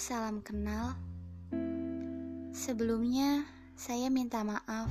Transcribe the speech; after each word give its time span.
salam 0.00 0.40
kenal. 0.40 0.96
Sebelumnya, 2.52 3.44
saya 3.76 4.08
minta 4.08 4.40
maaf 4.44 4.88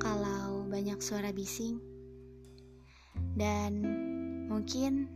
kalau 0.00 0.64
banyak 0.68 1.00
suara 1.02 1.34
bising, 1.34 1.80
dan 3.36 3.84
mungkin 4.48 5.10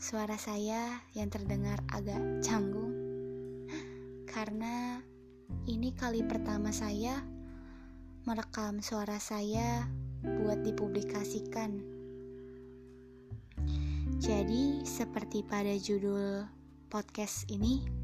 suara 0.00 0.34
saya 0.34 1.02
yang 1.14 1.30
terdengar 1.30 1.78
agak 1.92 2.18
canggung 2.42 2.90
karena 4.32 4.98
ini 5.68 5.94
kali 5.94 6.24
pertama 6.24 6.72
saya 6.72 7.20
merekam 8.24 8.80
suara 8.80 9.20
saya 9.20 9.86
buat 10.24 10.64
dipublikasikan. 10.64 11.84
Jadi, 14.22 14.86
seperti 14.86 15.42
pada 15.42 15.74
judul 15.74 16.46
podcast 16.88 17.44
ini, 17.50 18.01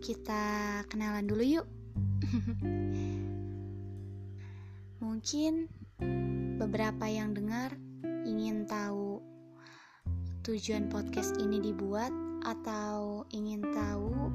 kita 0.00 0.82
kenalan 0.88 1.28
dulu 1.28 1.44
yuk. 1.44 1.66
Mungkin 5.04 5.68
beberapa 6.60 7.08
yang 7.08 7.32
dengar 7.32 7.72
ingin 8.24 8.68
tahu 8.68 9.20
tujuan 10.44 10.88
podcast 10.88 11.36
ini 11.40 11.60
dibuat 11.60 12.12
atau 12.44 13.28
ingin 13.32 13.60
tahu 13.70 14.32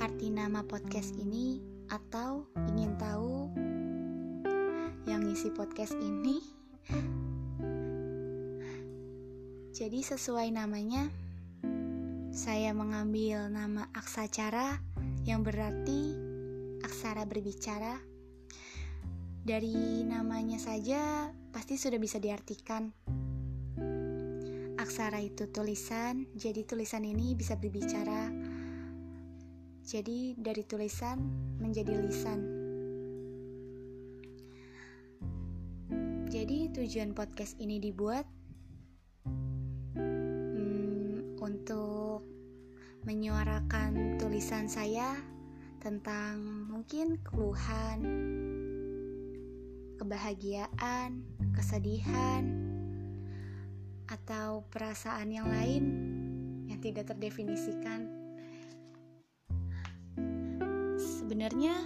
arti 0.00 0.32
nama 0.32 0.64
podcast 0.64 1.14
ini 1.20 1.60
atau 1.92 2.48
ingin 2.72 2.96
tahu 2.96 3.52
yang 5.04 5.28
isi 5.28 5.52
podcast 5.52 5.92
ini. 6.00 6.40
Jadi 9.72 10.00
sesuai 10.04 10.52
namanya 10.52 11.08
saya 12.42 12.74
mengambil 12.74 13.46
nama 13.54 13.86
aksacara 13.94 14.82
yang 15.22 15.46
berarti 15.46 16.10
aksara 16.82 17.22
berbicara. 17.22 18.02
Dari 19.46 20.02
namanya 20.02 20.58
saja 20.58 21.30
pasti 21.54 21.78
sudah 21.78 22.02
bisa 22.02 22.18
diartikan. 22.18 22.90
Aksara 24.74 25.22
itu 25.22 25.54
tulisan, 25.54 26.26
jadi 26.34 26.66
tulisan 26.66 27.06
ini 27.06 27.38
bisa 27.38 27.54
berbicara. 27.54 28.34
Jadi 29.86 30.34
dari 30.34 30.66
tulisan 30.66 31.22
menjadi 31.62 31.94
lisan. 31.94 32.40
Jadi 36.26 36.74
tujuan 36.74 37.14
podcast 37.14 37.54
ini 37.62 37.78
dibuat 37.78 38.26
untuk 41.62 42.26
menyuarakan 43.06 44.18
tulisan 44.18 44.66
saya 44.66 45.14
tentang 45.78 46.42
mungkin 46.66 47.22
keluhan, 47.22 48.02
kebahagiaan, 49.94 51.22
kesedihan, 51.54 52.50
atau 54.10 54.66
perasaan 54.74 55.30
yang 55.30 55.46
lain 55.46 55.84
yang 56.66 56.82
tidak 56.82 57.14
terdefinisikan. 57.14 58.10
Sebenarnya 60.98 61.78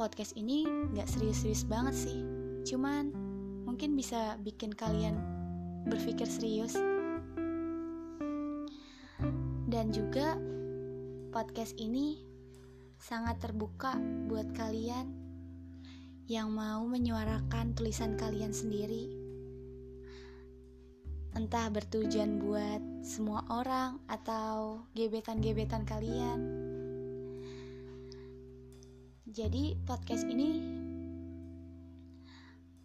podcast 0.00 0.32
ini 0.32 0.64
nggak 0.96 1.12
serius-serius 1.12 1.68
banget 1.68 1.92
sih, 2.08 2.24
cuman 2.72 3.12
mungkin 3.68 3.92
bisa 3.92 4.40
bikin 4.40 4.72
kalian 4.72 5.20
berpikir 5.84 6.24
serius 6.24 6.72
dan 9.80 9.96
juga 9.96 10.36
podcast 11.32 11.72
ini 11.80 12.20
sangat 13.00 13.40
terbuka 13.40 13.96
buat 14.28 14.52
kalian 14.52 15.08
yang 16.28 16.52
mau 16.52 16.84
menyuarakan 16.84 17.72
tulisan 17.72 18.12
kalian 18.20 18.52
sendiri. 18.52 19.08
Entah 21.32 21.72
bertujuan 21.72 22.44
buat 22.44 22.76
semua 23.00 23.40
orang 23.48 24.04
atau 24.04 24.84
gebetan-gebetan 24.92 25.88
kalian. 25.88 26.38
Jadi, 29.32 29.80
podcast 29.88 30.28
ini 30.28 30.60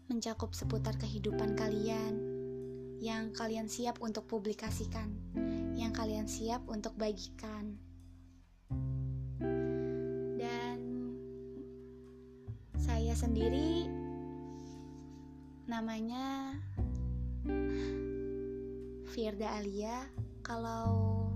mencakup 0.07 0.55
seputar 0.55 0.95
kehidupan 0.95 1.59
kalian 1.59 2.23
yang 3.03 3.35
kalian 3.35 3.67
siap 3.67 3.99
untuk 3.99 4.31
publikasikan 4.31 5.11
yang 5.75 5.91
kalian 5.91 6.25
siap 6.25 6.63
untuk 6.71 6.95
bagikan. 6.95 7.75
Dan 10.39 10.79
saya 12.79 13.11
sendiri 13.11 13.91
namanya 15.67 16.55
Firda 19.11 19.59
Alia, 19.59 20.07
kalau 20.43 21.27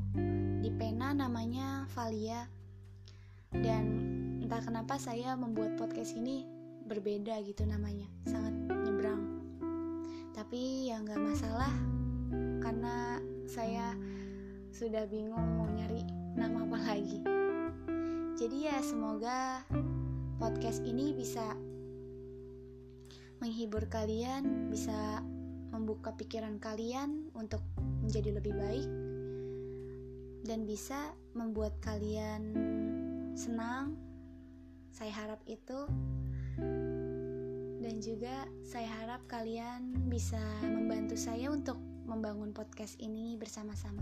di 0.64 0.72
pena 0.72 1.12
namanya 1.16 1.88
Valia. 1.96 2.48
Dan 3.52 3.86
entah 4.40 4.64
kenapa 4.64 4.96
saya 5.00 5.36
membuat 5.36 5.76
podcast 5.76 6.16
ini 6.16 6.48
berbeda 6.88 7.40
gitu 7.44 7.68
namanya, 7.68 8.08
sangat 8.28 8.56
nyebrang. 8.72 9.24
Tapi 10.32 10.92
ya 10.92 11.04
nggak 11.04 11.22
masalah 11.24 11.74
karena 12.60 13.18
saya 13.50 13.98
sudah 14.70 15.10
bingung 15.10 15.58
mau 15.58 15.70
nyari 15.70 16.06
nama 16.38 16.66
apa 16.66 16.78
lagi. 16.78 17.20
Jadi 18.38 18.70
ya 18.70 18.78
semoga 18.86 19.66
podcast 20.40 20.86
ini 20.86 21.12
bisa 21.12 21.58
menghibur 23.44 23.88
kalian, 23.92 24.72
bisa 24.72 25.24
membuka 25.74 26.16
pikiran 26.16 26.62
kalian 26.62 27.28
untuk 27.36 27.64
menjadi 28.06 28.40
lebih 28.40 28.54
baik 28.56 28.90
dan 30.48 30.64
bisa 30.64 31.14
membuat 31.36 31.76
kalian 31.84 32.56
senang. 33.36 33.98
Saya 34.94 35.12
harap 35.16 35.42
itu 35.48 35.88
dan 37.80 37.96
juga 38.04 38.48
saya 38.68 38.88
harap 39.04 39.24
kalian 39.28 40.10
bisa 40.12 40.40
membantu 40.64 41.16
saya 41.16 41.48
untuk 41.52 41.80
membangun 42.08 42.52
podcast 42.52 42.98
ini 43.00 43.38
bersama-sama. 43.38 44.02